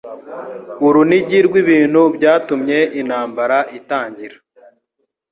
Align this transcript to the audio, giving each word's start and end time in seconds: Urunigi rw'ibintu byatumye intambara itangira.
Urunigi 0.87 1.37
rw'ibintu 1.47 2.01
byatumye 2.15 2.79
intambara 3.01 3.57
itangira. 3.77 4.37